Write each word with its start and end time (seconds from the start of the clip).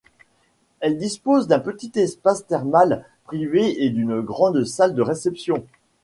Elle 0.79 0.97
dispose 0.97 1.47
d'un 1.47 1.59
petit 1.59 1.91
espace 1.99 2.47
thermal 2.47 3.05
privé 3.25 3.85
et 3.85 3.91
d'une 3.91 4.19
grande 4.21 4.63
salle 4.63 4.95
de 4.95 5.03
réception. 5.03 5.63